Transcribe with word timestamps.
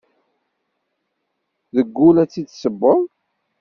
Deg 1.75 1.95
ul 2.07 2.15
ad 2.23 2.29
tt-id 2.29 2.49
ssewweḍ. 2.51 3.01